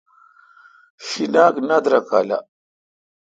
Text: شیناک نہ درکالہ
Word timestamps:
شیناک 1.05 1.55
نہ 1.67 1.77
درکالہ 1.83 2.37